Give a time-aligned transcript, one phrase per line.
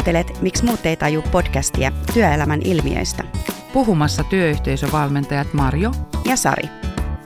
[0.00, 3.24] Kuuntelet Miksi muut ei taju podcastia työelämän ilmiöistä.
[3.72, 5.90] Puhumassa työyhteisövalmentajat Marjo
[6.24, 6.68] ja Sari.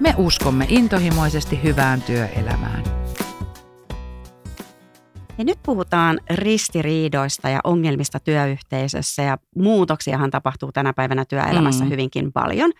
[0.00, 2.84] Me uskomme intohimoisesti hyvään työelämään.
[5.38, 11.90] Ja nyt puhutaan ristiriidoista ja ongelmista työyhteisössä ja muutoksiahan tapahtuu tänä päivänä työelämässä mm.
[11.90, 12.72] hyvinkin paljon.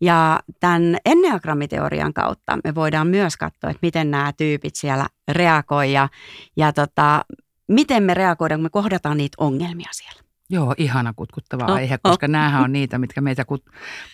[0.00, 6.08] Ja tämän enneagrammiteorian kautta me voidaan myös katsoa, että miten nämä tyypit siellä reagoivat ja,
[6.56, 7.24] ja tota,
[7.68, 10.26] miten me reagoidaan, kun me kohdataan niitä ongelmia siellä.
[10.50, 12.30] Joo, ihana kutkuttava oh, aihe, koska oh.
[12.30, 13.44] näähän on niitä, mitkä meitä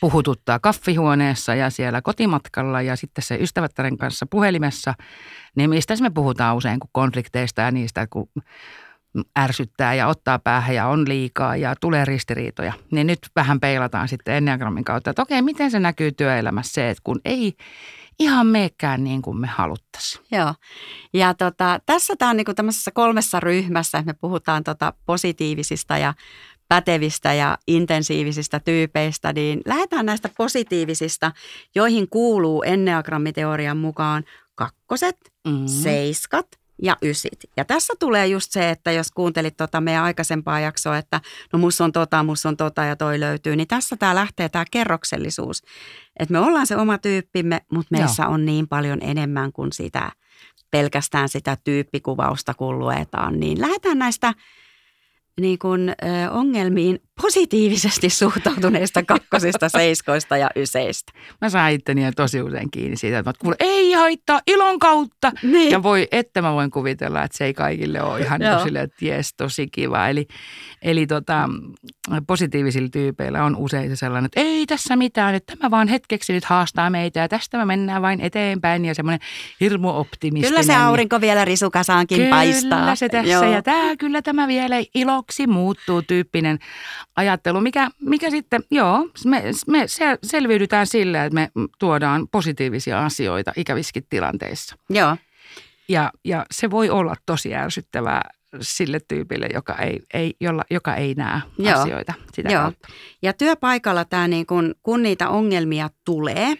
[0.01, 4.95] puhututtaa kaffihuoneessa ja siellä kotimatkalla ja sitten se ystävättären kanssa puhelimessa.
[5.57, 8.29] Niin mistä me puhutaan usein kuin konflikteista ja niistä, kun
[9.39, 12.73] ärsyttää ja ottaa päähän ja on liikaa ja tulee ristiriitoja.
[12.91, 17.01] Niin nyt vähän peilataan sitten Enneagrammin kautta, että okei, miten se näkyy työelämässä se, että
[17.05, 17.57] kun ei
[18.19, 20.25] ihan meekään niin kuin me haluttaisiin.
[20.33, 20.55] Joo.
[21.15, 25.99] Ja tota, tässä tämä on niin kuin tämmöisessä kolmessa ryhmässä, että me puhutaan tota positiivisista
[25.99, 26.15] ja
[26.69, 31.33] pätevistä ja intensiivisistä tyypeistä, niin lähdetään näistä positiivisista,
[31.75, 34.25] joihin kuuluu enneagrammiteorian mukaan
[34.55, 35.17] kakkoset,
[35.49, 35.67] mm.
[35.67, 36.47] seiskat–
[36.83, 37.39] ja ysit.
[37.57, 41.21] Ja tässä tulee just se, että jos kuuntelit tota meidän aikaisempaa jaksoa, että
[41.53, 44.65] no mus on tota, mus on tota ja toi löytyy, niin tässä tämä lähtee tämä
[44.71, 45.63] kerroksellisuus.
[46.19, 48.33] Että me ollaan se oma tyyppimme, mutta meissä Joo.
[48.33, 50.13] on niin paljon enemmän kuin sitä
[50.71, 53.41] pelkästään sitä tyyppikuvausta, kun luetaan.
[53.41, 54.35] Niin lähdetään näistä
[55.41, 61.13] niin kuin, ö, ongelmiin positiivisesti suhtautuneista kakkosista, seiskoista ja yseistä.
[61.41, 65.33] Mä sain itteni tosi usein kiinni siitä, että mä kuulen, ei haittaa ilon kautta.
[65.43, 65.71] Niin.
[65.71, 69.05] Ja voi, että mä voin kuvitella, että se ei kaikille ole ihan niin sille, että
[69.05, 70.09] jes, tosi kiva.
[70.09, 70.27] Eli,
[70.83, 71.49] eli tota,
[72.27, 76.45] positiivisilla tyypeillä on usein se sellainen, että ei tässä mitään, että tämä vaan hetkeksi nyt
[76.45, 79.21] haastaa meitä ja tästä me mennään vain eteenpäin ja semmoinen
[79.61, 80.51] hirmu optimistinen.
[80.51, 82.81] Kyllä se aurinko vielä risukasaankin kyllä paistaa.
[82.81, 83.53] Kyllä se tässä Joo.
[83.53, 86.59] ja tämä, kyllä tämä vielä iloksi muuttuu tyyppinen
[87.17, 89.85] ajattelu, mikä, mikä sitten, joo, me, me
[90.23, 94.77] selviydytään sillä, että me tuodaan positiivisia asioita ikäviskin tilanteissa.
[94.91, 95.17] Joo.
[95.89, 98.31] Ja, ja se voi olla tosi ärsyttävää
[98.61, 101.81] sille tyypille, joka ei, ei, jolla, joka ei näe Joo.
[101.81, 102.63] asioita sitä Joo.
[102.63, 102.89] kautta.
[103.23, 106.55] Ja työpaikalla tämä niin kun, kun niitä ongelmia tulee,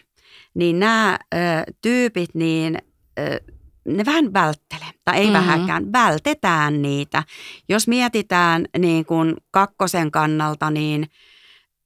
[0.53, 1.37] niin nämä ö,
[1.81, 2.77] tyypit, niin
[3.19, 3.39] ö,
[3.85, 5.33] ne vähän välttelee, tai ei mm-hmm.
[5.33, 7.23] vähäkään, vältetään niitä.
[7.69, 11.07] Jos mietitään niin kuin kakkosen kannalta, niin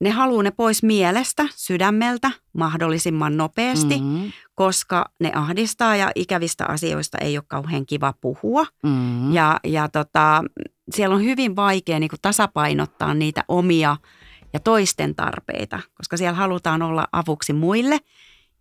[0.02, 4.31] ne haluaa ne pois mielestä, sydämeltä mahdollisimman nopeasti, mm-hmm.
[4.56, 8.66] koska ne ahdistaa ja ikävistä asioista ei ole kauhean kiva puhua.
[8.84, 9.34] Mm-hmm.
[9.34, 10.44] Ja, ja tota,
[10.91, 13.97] siellä on hyvin vaikea niin kuin tasapainottaa niitä omia
[14.53, 18.00] ja toisten tarpeita, koska siellä halutaan olla avuksi muille–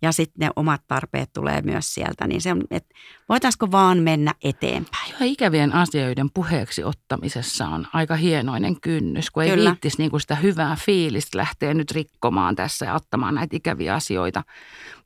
[0.02, 2.94] ja sitten ne omat tarpeet tulee myös sieltä, niin se on, että
[3.28, 5.10] voitaisiko vaan mennä eteenpäin.
[5.10, 9.70] Joo, ikävien asioiden puheeksi ottamisessa on aika hienoinen kynnys, kun ei Kyllä.
[9.70, 14.42] viittisi niin kuin sitä hyvää fiilistä lähteä nyt rikkomaan tässä ja ottamaan näitä ikäviä asioita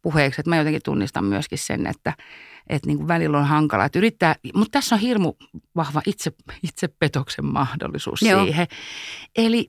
[0.02, 0.40] puheeksi.
[0.40, 2.12] Että mä jotenkin tunnistan myöskin sen, että,
[2.66, 5.32] että niin kuin välillä on hankala, että yrittää, mutta tässä on hirmu
[5.76, 8.44] vahva itse, itsepetoksen mahdollisuus Joo.
[8.44, 8.66] siihen.
[9.36, 9.68] Eli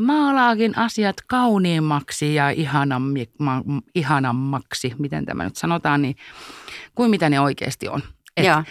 [0.00, 2.44] maalaakin asiat kauniimmaksi ja
[3.94, 6.16] ihanammaksi, miten tämä nyt sanotaan, niin
[6.94, 8.02] kuin mitä ne oikeasti on.
[8.36, 8.64] Et, Joo.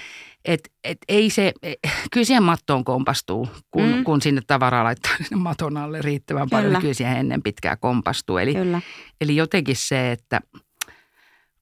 [0.45, 1.73] Et, et ei se, e,
[2.11, 4.03] kyllä siihen mattoon kompastuu, kun, mm.
[4.03, 6.61] kun sinne tavaraa laittaa sinne maton alle riittävän kyllä.
[6.61, 6.81] paljon.
[6.81, 8.37] Kyllä siihen ennen pitkää kompastuu.
[8.37, 8.81] Eli, kyllä.
[9.21, 10.41] eli jotenkin se, että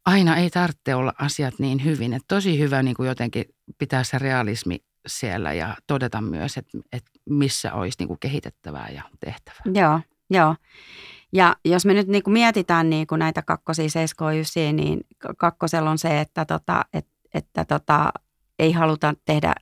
[0.05, 2.13] aina ei tarvitse olla asiat niin hyvin.
[2.13, 3.45] Että tosi hyvä niin kuin jotenkin
[3.77, 4.77] pitää se realismi
[5.07, 9.61] siellä ja todeta myös, että, että missä olisi niin kuin kehitettävää ja tehtävää.
[9.81, 9.99] Joo,
[10.29, 10.55] joo.
[11.33, 14.99] Ja jos me nyt niin kuin mietitään niin kuin näitä kakkosia, seiskoa, ysiä, niin
[15.37, 18.11] kakkosella on se, että, tota, että, että tota,
[18.59, 19.55] ei haluta tehdä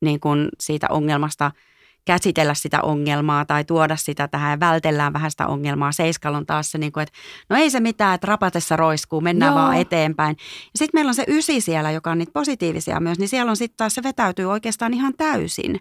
[0.00, 1.50] niin kuin siitä ongelmasta–
[2.04, 5.92] käsitellä sitä ongelmaa tai tuoda sitä tähän ja vältellään vähän sitä ongelmaa.
[5.92, 7.18] Seiskalla on taas se, niin kuin, että
[7.50, 9.62] no ei se mitään, että rapatessa roiskuu, mennään Joo.
[9.62, 10.36] vaan eteenpäin.
[10.38, 13.56] Ja sitten meillä on se ysi siellä, joka on niitä positiivisia myös, niin siellä on
[13.56, 15.80] sitten taas se vetäytyy oikeastaan ihan täysin.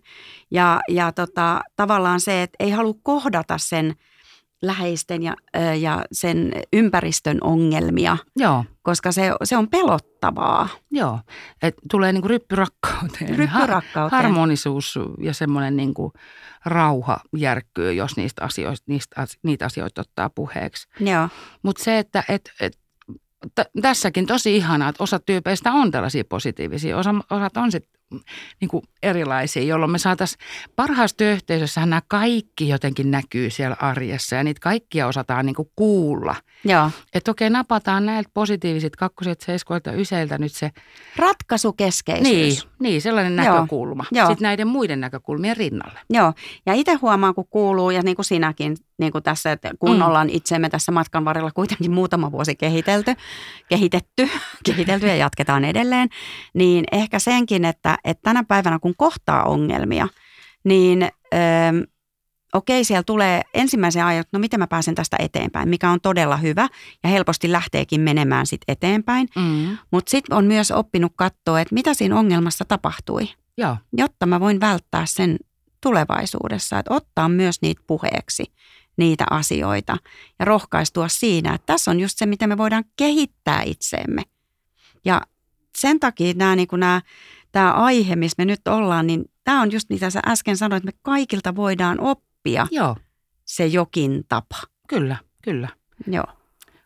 [0.52, 3.94] Ja, ja tota, tavallaan se, että ei halua kohdata sen–
[4.64, 5.34] läheisten ja,
[5.80, 8.66] ja sen ympäristön ongelmia, Joo.
[8.84, 10.70] Koska se, se on pelottavaa.
[10.92, 11.20] Joo,
[11.62, 13.36] Et tulee niinku ryppyrakkauteen.
[13.36, 14.22] Ryppyrakkauteen.
[14.24, 16.14] Harmonisuus ja semmoinen niinku
[16.66, 20.88] rauha järkkyy, jos niistä asioista, niistä, niitä asioita ottaa puheeksi.
[21.00, 21.30] Joo.
[21.64, 22.80] Mutta se, että et, et,
[23.56, 28.02] t- tässäkin tosi ihanaa, että osa tyypeistä on tällaisia positiivisia, osa, osat on sitten
[28.62, 30.40] niin kuin erilaisia, jolloin me saataisiin
[30.76, 36.36] parhaassa työyhteisössähän nämä kaikki jotenkin näkyy siellä arjessa ja niitä kaikkia osataan niin kuin kuulla.
[36.66, 36.92] Joo.
[37.14, 40.72] Että okei, napataan näiltä positiiviset kakkoset, seiskoilta, yseiltä nyt se
[41.16, 42.24] Ratkaisukeskeisyys.
[42.64, 43.56] niin, niin, sellainen Joo.
[43.56, 44.06] näkökulma.
[44.12, 44.28] Joo.
[44.28, 46.00] Sitten näiden muiden näkökulmien rinnalle.
[46.10, 46.34] Joo,
[46.66, 50.02] ja itse huomaan, kun kuuluu, ja niin kuin sinäkin niin kuin tässä, että kun Mm.
[50.02, 53.14] ollaan itsemme tässä matkan varrella kuitenkin muutama vuosi kehitelty,
[53.70, 54.30] kehitetty,
[54.66, 56.10] kehitelty ja jatketaan edelleen,
[56.54, 60.08] niin ehkä senkin, että, että tänä päivänä kun kohtaa ongelmia,
[60.64, 61.78] niin ähm,
[62.54, 66.38] okei, siellä tulee ensimmäisen ajan, että no miten mä pääsen tästä eteenpäin, mikä on todella
[66.38, 66.70] hyvä
[67.04, 69.28] ja helposti lähteekin menemään sitten eteenpäin.
[69.36, 69.78] Mm.
[69.92, 74.60] Mutta sitten on myös oppinut katsoa, että mitä siinä ongelmassa tapahtui Joo, jotta mä voin
[74.60, 75.38] välttää sen
[75.82, 78.44] tulevaisuudessa, että ottaa myös niitä puheeksi,
[78.98, 79.98] niitä asioita
[80.40, 84.22] ja rohkaistua siinä, että tässä on just se, miten me voidaan kehittää itseemme.
[85.06, 85.22] Ja
[85.78, 87.02] sen takia nämä, niin nämä,
[87.54, 90.96] tämä aihe, missä me nyt ollaan, niin tämä on just mitä sä äsken sanoit, että
[90.96, 92.96] me kaikilta voidaan oppia joo,
[93.46, 94.56] se jokin tapa.
[94.88, 95.70] kyllä, kyllä.
[96.08, 96.26] Joo.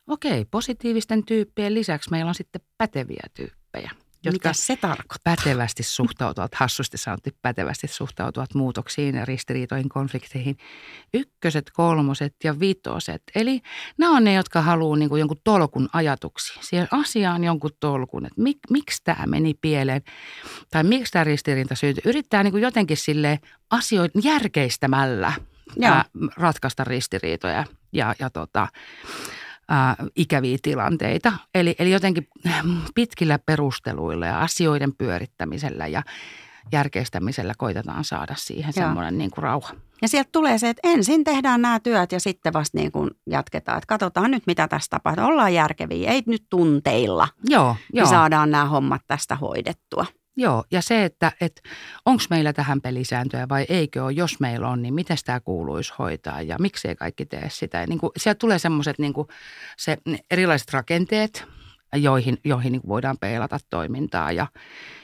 [0.08, 3.92] Okei, positiivisten tyyppien lisäksi meillä on sitten päteviä tyyppejä,
[4.24, 5.36] jotka Mitä se tarkoittaa?
[5.36, 10.58] pätevästi suhtautuvat, hassusti sanottu, pätevästi suhtautuvat muutoksiin ja ristiriitoihin, konflikteihin.
[11.14, 13.24] Ykköset, kolmoset ja vitoset.
[13.36, 13.62] Eli
[13.98, 16.64] nämä on ne, jotka haluaa niin kuin jonkun tolkun ajatuksiin.
[16.64, 20.02] Siihen asiaan jonkun tolkun, että mik, miksi tämä meni pieleen
[20.72, 22.02] tai miksi tämä ristiriita syntyi.
[22.06, 25.34] Yrittää niin kuin jotenkin sille asioita järkeistämällä
[25.76, 26.04] Joo.
[26.38, 28.68] ratkaista ristiriitoja ja, ja tota,
[29.70, 31.34] ää, ikäviä tilanteita.
[31.56, 32.28] Eli, eli jotenkin
[32.96, 36.04] pitkillä perusteluilla ja asioiden pyörittämisellä ja
[36.72, 38.86] järkeistämisellä koitetaan saada siihen Joo.
[38.86, 39.74] semmoinen niin kuin rauha.
[40.02, 43.78] Ja sieltä tulee se, että ensin tehdään nämä työt ja sitten vasta niin kuin jatketaan.
[43.78, 45.26] Että katsotaan nyt, mitä tässä tapahtuu.
[45.26, 47.28] Ollaan järkeviä, ei nyt tunteilla.
[47.44, 47.66] Joo, Joo.
[47.66, 50.06] joo, Niin saadaan nämä hommat tästä hoidettua.
[50.38, 50.64] Joo.
[50.72, 51.62] Ja se, että, että
[52.06, 56.42] onko meillä tähän pelisääntöjä vai eikö ole, jos meillä on, niin miten tämä kuuluisi hoitaa
[56.42, 57.88] ja miksei kaikki tee sitä.
[57.88, 59.14] Niin kuin, sieltä tulee semmoiset niin
[59.78, 59.98] se,
[60.32, 61.46] erilaiset rakenteet,
[61.96, 64.48] joihin, joihin niin kuin voidaan peilata toimintaa ja,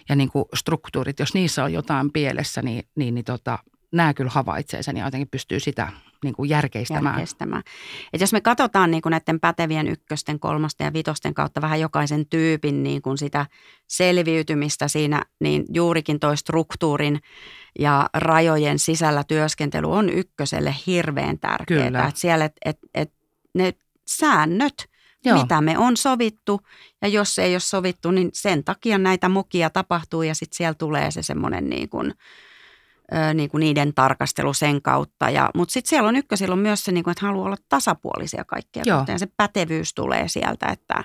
[0.10, 1.20] ja niin kuin struktuurit.
[1.20, 3.60] Jos niissä on jotain pielessä, niin, niin, niin tota,
[3.92, 5.92] nämä kyllä havaitsee sen ja jotenkin pystyy sitä
[6.24, 7.06] niin kuin järkeistämään.
[7.06, 7.64] järkeistämään.
[8.14, 12.26] Et jos me katsotaan niin kuin näiden pätevien ykkösten, kolmosten ja vitosten kautta vähän jokaisen
[12.26, 13.46] tyypin niin kuin sitä
[13.88, 17.20] selviytymistä siinä, niin juurikin toi struktuurin
[17.80, 22.08] ja rajojen sisällä työskentely on ykköselle hirveän tärkeää.
[22.08, 23.14] Et siellä, et, et, et
[23.54, 23.74] ne
[24.08, 24.90] säännöt,
[25.26, 25.42] Joo.
[25.42, 26.62] mitä me on sovittu
[27.02, 31.12] ja jos ei ole sovittu, niin sen takia näitä mokia tapahtuu ja sitten siellä tulee
[31.12, 32.14] se semmoinen niin kuin,
[33.14, 35.30] ö, niin kuin niiden tarkastelu sen kautta.
[35.30, 38.44] Ja, mutta sitten siellä on ykkösillä on myös se, niin kuin, että haluaa olla tasapuolisia
[38.46, 38.98] kaikkia Joo.
[38.98, 39.14] kohtaan.
[39.16, 41.04] Ja se pätevyys tulee sieltä, että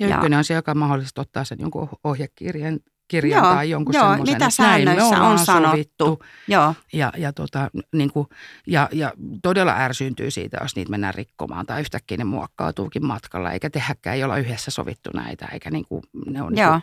[0.00, 3.94] Ja Ja- ykkönen on se, joka mahdollisesti ottaa sen jonkun ohjekirjan kirjan Joo, tai jonkun
[3.94, 5.70] joo, semmoisen, mitä säännöissä on sanottu.
[5.70, 6.22] sovittu.
[6.48, 8.28] joo, Ja, ja, tota, niin kuin,
[8.66, 9.12] ja, ja
[9.42, 14.24] todella ärsyyntyy siitä, jos niitä mennään rikkomaan tai yhtäkkiä ne muokkautuukin matkalla, eikä tehäkään, ei
[14.24, 16.82] olla yhdessä sovittu näitä, eikä niin kuin, ne on niin kuin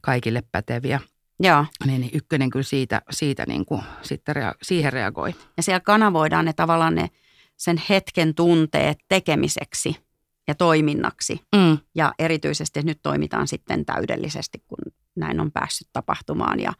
[0.00, 1.00] kaikille päteviä.
[1.40, 1.66] Joo.
[1.86, 5.34] Niin, niin ykkönen kyllä siitä, siitä niin kuin, sitten rea- siihen reagoi.
[5.56, 7.08] Ja siellä kanavoidaan ne tavallaan ne
[7.56, 9.96] sen hetken tunteet tekemiseksi
[10.48, 11.40] ja toiminnaksi.
[11.56, 11.78] Mm.
[11.94, 16.60] Ja erityisesti nyt toimitaan sitten täydellisesti, kun näin on päässyt tapahtumaan.
[16.60, 16.72] Ja,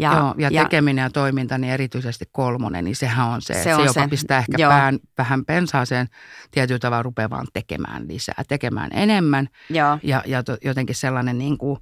[0.00, 3.58] Ja, Joo, ja, ja tekeminen ja toiminta, niin erityisesti kolmonen, niin sehän on se, se,
[3.58, 4.08] Se se on joka se.
[4.08, 4.70] pistää ehkä Joo.
[4.70, 6.06] pään vähän pensaaseen
[6.50, 9.48] tietyllä tavalla rupeaa vaan tekemään lisää, tekemään enemmän.
[9.70, 11.78] joo, Ja, ja to, jotenkin sellainen niin kuin,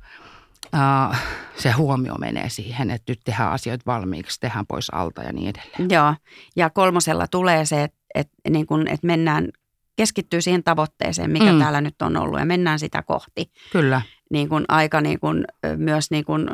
[0.74, 1.16] uh,
[1.56, 5.90] se huomio menee siihen, että nyt tehdään asioita valmiiksi, tehdään pois alta ja niin edelleen.
[5.90, 6.14] joo.
[6.56, 9.48] Ja kolmosella tulee se, että, että, niin kuin, että mennään,
[9.96, 11.58] keskittyy siihen tavoitteeseen, mikä Mm.
[11.58, 13.50] täällä nyt on ollut ja mennään sitä kohti.
[13.72, 16.48] Kyllä, Niin kuin aika niin kuin, ö, myös niin kuin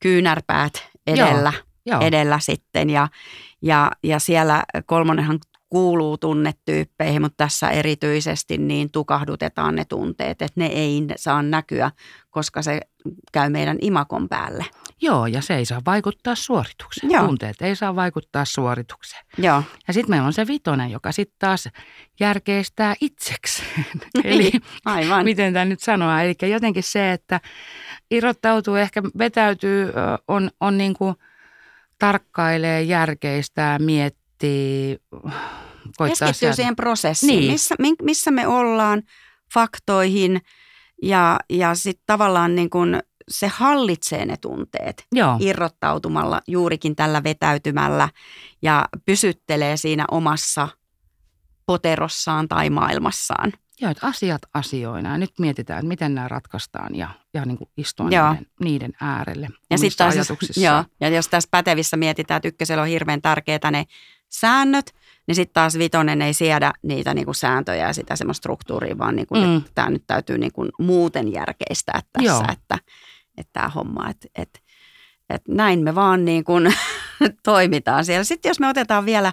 [0.00, 0.72] kyynärpäät
[1.06, 1.52] edellä.
[1.86, 2.00] joo.
[2.00, 3.08] edellä sitten ja,
[3.62, 10.66] ja, ja siellä kolmonenhan kuuluu tunnetyyppeihin, mutta tässä erityisesti niin tukahdutetaan ne tunteet, että ne
[10.66, 11.90] ei saa näkyä,
[12.30, 12.80] koska se
[13.32, 14.64] käy meidän imakon päälle.
[15.02, 17.12] Joo, ja se ei saa vaikuttaa suoritukseen.
[17.12, 17.26] Joo.
[17.26, 19.24] Tunteet ei saa vaikuttaa suoritukseen.
[19.38, 21.68] Joo, Ja sitten meillä on se vitonen, joka sitten taas
[22.20, 23.84] järkeistää itsekseen.
[24.24, 24.52] Eli
[24.84, 25.24] aivan.
[25.24, 27.40] miten tämä nyt sanoa, eli jotenkin se, että
[28.10, 29.92] irrottautuu, ehkä vetäytyy,
[30.28, 31.14] on, on niin kuin
[31.98, 34.98] tarkkailee, järkeistää, miettii,
[36.08, 37.52] Keskittyy siihen prosessiin, Niin.
[37.52, 39.02] missä, missä me ollaan,
[39.54, 40.40] faktoihin
[41.02, 48.08] ja, ja sitten tavallaan niin kuin se hallitsee ne tunteet Joo, irrottautumalla juurikin tällä vetäytymällä
[48.62, 50.68] ja pysyttelee siinä omassa
[51.66, 53.52] poterossaan tai maailmassaan.
[53.80, 55.10] Joo, että asiat asioina.
[55.10, 58.30] Ja nyt mietitään, että miten nämä ratkaistaan ja, ja niin kuin istua Joo.
[58.30, 60.14] niiden, niiden äärelle Ja, sit taas,
[60.56, 63.84] joo, ja jos tässä pätevissä mietitään, että ykkösellä on hirveän tärkeää ne
[64.28, 64.94] säännöt,
[65.30, 69.34] niin sitten taas vitonen ei siedä niitä niinku sääntöjä ja sitä semmoista struktuuria, vaan niinku,
[69.34, 69.62] Mm.
[69.74, 72.44] tämä nyt täytyy niinku muuten järkeistää tässä, Joo.
[72.52, 72.78] että,
[73.36, 74.58] että tämä homma, että, että,
[75.30, 76.74] että näin me vaan niin kuin
[77.44, 78.24] toimitaan siellä.
[78.24, 79.32] Sitten jos me otetaan vielä,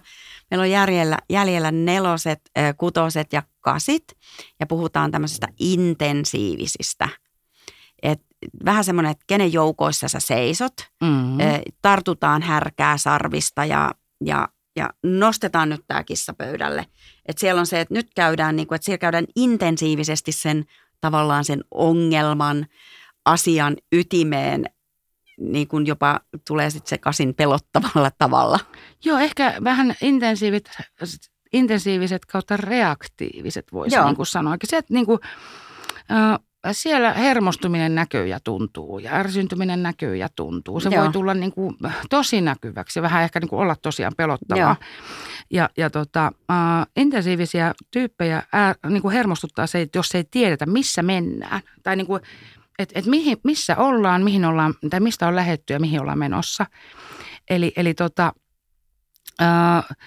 [0.51, 2.39] meillä on jäljellä, jäljellä neloset,
[2.77, 4.03] kutoset ja kasit
[4.59, 7.09] ja puhutaan tämmöisistä intensiivisistä.
[8.03, 8.21] Et
[8.65, 10.73] vähän semmoinen, että kenen joukoissa sä seisot,
[11.03, 11.39] Mm.
[11.39, 11.43] Ö,
[11.81, 13.91] tartutaan härkää sarvista ja,
[14.25, 14.47] ja,
[14.77, 16.85] ja nostetaan nyt tämä kissa pöydälle.
[17.25, 20.65] Et siellä on se, että nyt käydään, niin kuin, että siellä käydään intensiivisesti sen
[21.01, 22.65] tavallaan sen ongelman,
[23.25, 24.65] asian ytimeen,
[25.39, 28.59] niin kuin jopa tulee sitten se kasin pelottavalla tavalla.
[29.05, 30.69] Joo, ehkä vähän intensiivit,
[31.53, 34.05] intensiiviset kautta reaktiiviset voisi Joo.
[34.05, 34.55] niin kuin sanoa.
[34.63, 35.19] Se, että niin kuin,
[36.11, 36.39] äh,
[36.73, 40.79] siellä hermostuminen näkyy ja tuntuu ja ärsyntyminen näkyy ja tuntuu.
[40.79, 41.03] Se Joo.
[41.03, 41.75] voi tulla niin kuin
[42.09, 44.63] tosi näkyväksi ja vähän ehkä niin kuin olla tosiaan pelottavaa.
[44.63, 44.75] Joo.
[45.51, 50.65] Ja, ja tota, äh, intensiivisiä tyyppejä ää, niin kuin hermostuttaa se, että jos ei tiedetä,
[50.65, 51.61] missä mennään.
[51.83, 52.21] Tai niin kuin,
[52.79, 56.65] että et mihin, missä ollaan, mihin ollaan, tai mistä on lähetty ja mihin ollaan menossa.
[57.49, 58.33] Eli, eli tota,
[59.41, 59.97] äh,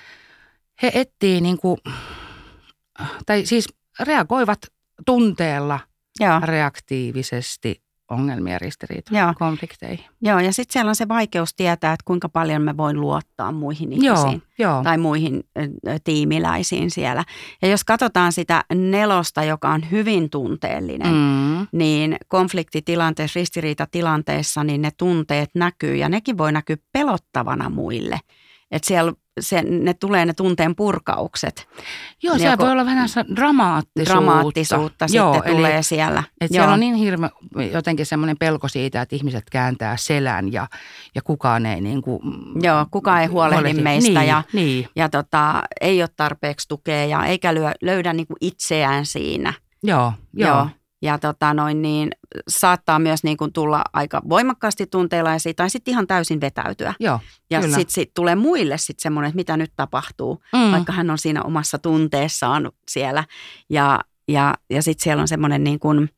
[0.82, 1.78] he etsii niin kuin,
[3.26, 3.68] tai siis
[4.00, 4.58] reagoivat
[5.06, 5.80] tunteella
[6.20, 9.34] Joo, reaktiivisesti ongelmia, ristiriitoja, Joo.
[9.38, 10.04] konflikteihin.
[10.22, 13.92] joo ja sitten siellä on se vaikeus tietää, että kuinka paljon me voin luottaa muihin
[13.92, 14.42] ihmisiin.
[14.58, 14.82] joo.
[14.84, 15.44] tai muihin
[16.04, 17.24] tiimiläisiin siellä.
[17.62, 21.14] Ja jos katsotaan sitä nelosta, joka on hyvin tunteellinen.
[21.14, 28.20] Mm, niin konfliktitilanteessa, ristiriitatilanteessa, niin ne tunteet näkyy ja nekin voi näkyä pelottavana muille.
[28.70, 31.68] Että siellä se, ne tulee ne tunteen purkaukset,
[32.22, 34.12] joo, joko- voi olla vähän se dramaattisuutta.
[34.14, 36.22] dramaattisuutta Joo, sitten eli- tulee siellä.
[36.40, 37.30] Et siellä on niin hirveä
[37.72, 40.66] jotenkin semmoinen pelko siitä, että ihmiset kääntää selän ja,
[41.14, 42.20] ja kukaan ei niin kuin,
[42.62, 47.24] Joo, kukaan ei huolehdi meistä niin, ja- Niin, ja tota, ei ole tarpeeksi tukea ja
[47.24, 49.52] eikä lyö, löydä niinku itseään siinä.
[49.82, 50.48] joo, joo.
[50.48, 50.68] Joo.
[51.02, 52.10] Ja tota noin, niin
[52.48, 56.94] saattaa myös niin kuin tulla aika voimakkaasti tunteelaisia tai sitten ihan täysin vetäytyä.
[57.00, 61.10] joo Ja sitten sit tulee muille sitten semmoinen, että mitä nyt tapahtuu, mm, vaikka hän
[61.10, 63.24] on siinä omassa tunteessaan siellä.
[63.70, 66.08] Ja, ja, ja sitten siellä on semmoinen niin kuin,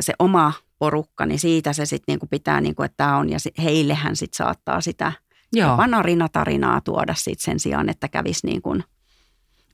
[0.00, 3.30] se oma porukka, niin siitä se sitten niin kuin pitää, niin kuin, että tämä on.
[3.30, 5.12] Ja heillehän sitten saattaa sitä
[5.52, 8.84] joo, jopa narina-tarinaa tuoda sit sen sijaan, että kävisi niin kuin,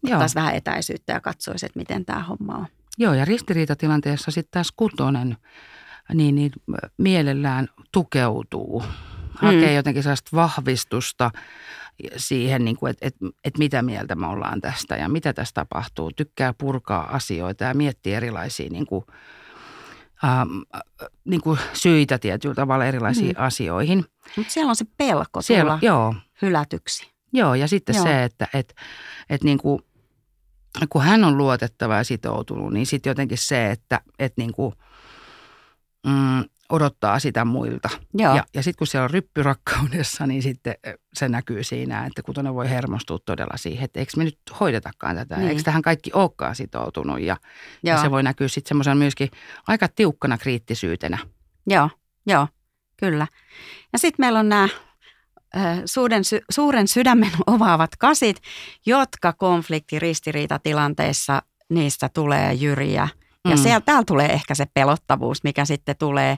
[0.02, 2.66] joo, ottaisi vähän etäisyyttä ja katsoisi, että miten tämä homma on.
[2.98, 5.36] Joo, ja ristiriitatilanteessa sitten taas kutonen
[6.14, 6.52] niin, niin
[6.98, 8.84] mielellään tukeutuu,
[9.34, 9.74] hakee Mm.
[9.76, 11.30] jotenkin sellaista vahvistusta
[12.16, 16.10] siihen, niin kuin, että, että, että mitä mieltä me ollaan tästä ja mitä tässä tapahtuu.
[16.16, 19.04] Tykkää purkaa asioita ja miettiä erilaisia niin kuin,
[20.24, 20.80] ähm, äh,
[21.24, 23.44] niin kuin syitä tietyllä tavalla erilaisiin Mm.
[23.44, 24.04] asioihin.
[24.36, 27.10] Mutta siellä on se pelko Siellä, joo, hylätyksi.
[27.32, 27.94] Joo, ja sitten.
[27.94, 28.04] Joo.
[28.04, 28.74] se, että et,
[29.30, 29.82] et niin kuin,
[30.90, 34.74] kun hän on luotettava ja sitoutunut, niin sitten jotenkin se, että et niin kuin,
[36.06, 37.88] mm, odottaa sitä muilta.
[38.14, 38.36] Joo.
[38.36, 40.74] Ja, ja sitten kun siellä on ryppyrakkaudessa, niin sitten
[41.14, 45.36] se näkyy siinä, että kutonen voi hermostua todella siihen, että eikö me nyt hoidetakaan tätä,
[45.36, 45.48] Niin.
[45.48, 47.20] eikö tähän kaikki olekaan sitoutunut.
[47.20, 47.36] Ja,
[47.82, 49.30] ja se voi näkyä sitten semmoisena myöskin
[49.68, 51.18] aika tiukkana kriittisyytenä.
[51.66, 51.90] joo,
[52.26, 52.48] joo,
[52.96, 53.26] kyllä.
[53.92, 54.68] Ja sitten meillä on nämä
[55.84, 58.36] suuren, sy- suuren sydämen ovaavat kasit,
[58.86, 59.32] jotka
[60.26, 63.08] konflikti-ristiriitatilanteissa niistä tulee jyriä.
[63.48, 63.62] Ja Mm.
[63.62, 66.36] siellä, täällä tulee ehkä se pelottavuus, mikä sitten tulee,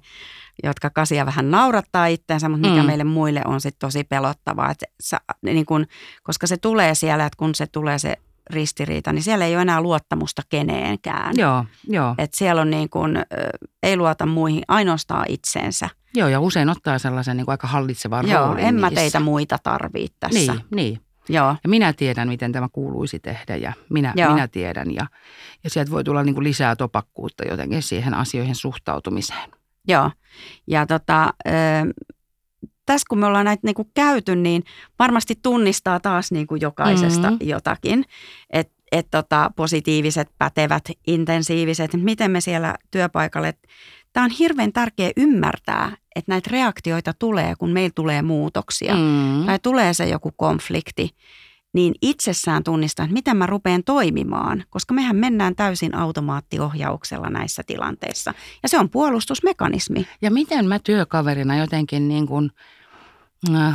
[0.63, 2.87] jotka kasia vähän naurattaa itteensä, mutta mikä Mm.
[2.87, 4.71] meille muille on sitten tosi pelottavaa.
[4.71, 5.87] Että sä, niin kun,
[6.23, 8.17] koska se tulee siellä, että kun se tulee se
[8.51, 11.35] ristiriita, niin siellä ei ole enää luottamusta keneenkään.
[11.37, 12.15] Joo, joo.
[12.19, 13.25] Et siellä on niin kuin, ö,
[13.83, 15.89] ei luota muihin, ainoastaan itseensä.
[16.19, 19.01] Joo, ja usein ottaa sellaisen niin kuin aika hallitsevan Joo, roolin en mä niissä.
[19.01, 20.53] teitä muita tarvii tässä.
[20.53, 21.01] Niin, niin.
[21.29, 24.31] Joo, Ja minä tiedän, miten tämä kuuluisi tehdä ja minä, Joo.
[24.33, 24.95] minä tiedän.
[24.95, 25.07] Ja,
[25.65, 29.51] ja sieltä voi tulla niin kuin lisää topakkuutta jotenkin siihen asioihin suhtautumiseen.
[29.89, 30.11] joo.
[30.67, 31.51] Ja tota, ö,
[32.87, 34.63] tässä kun me ollaan näitä niin kuin käyty, niin
[34.99, 37.39] varmasti tunnistaa taas niin kuin jokaisesta Mhm.
[37.41, 38.05] jotakin.
[38.51, 43.55] Että et tota, positiiviset, pätevät, intensiiviset, miten me siellä työpaikalle.
[44.13, 48.95] Tämä on hirveän tärkeä ymmärtää, että näitä reaktioita tulee, kun meillä tulee muutoksia.
[48.95, 49.47] Mm.
[49.47, 51.11] tai tulee se joku konflikti,
[51.73, 58.35] niin itsessään tunnistaa, että miten mä rupean toimimaan, koska mehän mennään täysin automaattiohjauksella näissä tilanteissa.
[58.63, 60.07] Ja se on puolustusmekanismi.
[60.23, 62.51] Ja miten mä työkaverina jotenkin niin kuin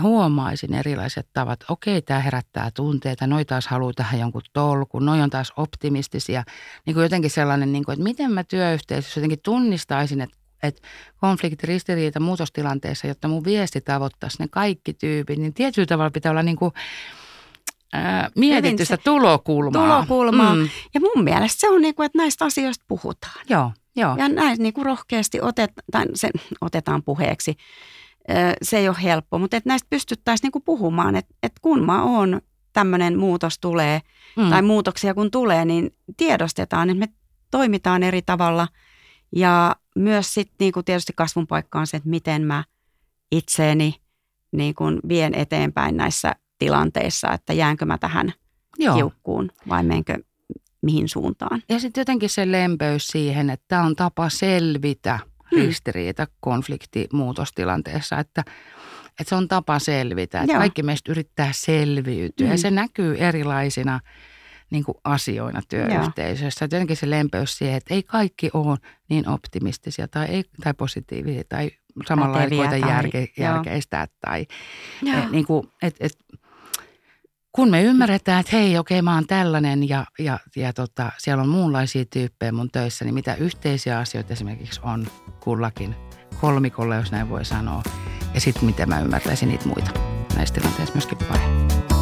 [0.02, 1.60] huomaisin erilaiset tavat.
[1.70, 6.44] Okei, tämä herättää tunteita, noi taas haluaa tähän jonkun tolkun, noi on taas optimistisia.
[6.86, 10.82] Niin kuin jotenkin sellainen, niin kuin, että miten mä työyhteisössä jotenkin tunnistaisin, että että
[11.18, 16.44] konflikti, ristiriita muutostilanteessa, jotta mun viesti tavoittaisi ne kaikki tyypit, niin tietyllä tavalla pitää olla
[16.44, 16.72] niin kuin,
[17.94, 19.84] ää, mietitty sitä tulokulmaa.
[19.84, 20.56] Tulokulmaa.
[20.56, 20.70] Mm.
[20.94, 23.46] Ja mun mielestä se on niin kuin, että näistä asioista puhutaan.
[23.50, 24.16] Joo, joo.
[24.18, 26.30] Ja näin niin kuin rohkeasti otetaan, se,
[26.62, 27.58] otetaan puheeksi.
[28.62, 32.04] Se ei ole helppo, mutta että näistä pystyttäisiin niin kuin puhumaan, että, että kun mä
[32.04, 32.42] oon
[32.74, 34.02] tämmöinen muutos tulee,
[34.38, 34.50] mm.
[34.50, 37.08] tai muutoksia kun tulee, niin tiedostetaan, että me
[37.52, 38.68] toimitaan eri tavalla.
[39.36, 42.64] Ja myös sitten niin kuin tietysti kasvun paikka on se, että miten mä
[43.32, 43.96] itseeni
[44.52, 48.34] niin kuin vien eteenpäin näissä tilanteissa, että jäänkö mä tähän
[48.80, 48.96] Joo.
[48.96, 50.18] kiukkuun vai menkö
[50.82, 51.64] mihin suuntaan.
[51.70, 55.20] Ja sitten jotenkin se lempeys siihen, että tämä on tapa selvitä
[55.56, 55.66] hmm.
[55.66, 58.44] ristiriita, konflikti, muutostilanteessa, että,
[59.20, 60.42] että se on tapa selvitä.
[60.42, 62.52] Että kaikki meistä yrittää selviytyä hmm.
[62.52, 64.00] ja se näkyy erilaisina
[64.74, 66.66] niin kuin asioina työyhteisössä.
[66.66, 68.78] Että jotenkin se lempeys siihen, että ei kaikki ole
[69.10, 71.72] niin optimistisia tai, ei, tai positiivisia tai
[72.08, 74.08] samalla lailla koita järke, järkeistää.
[74.22, 74.46] Tai,
[75.06, 76.18] e, niin kuin, et, et,
[77.56, 81.50] kun me ymmärretään, että hei, okei, mä oon tällainen ja, ja, ja tota, siellä on
[81.50, 85.08] muunlaisia tyyppejä mun töissä, niin mitä yhteisiä asioita esimerkiksi on
[85.40, 85.96] kullakin
[86.42, 87.84] kolmikolla, jos näin voi sanoa.
[88.34, 89.92] Ja sitten miten mä ymmärtäisin niitä muita
[90.36, 91.93] näissä tilanteissa myöskin paremmin.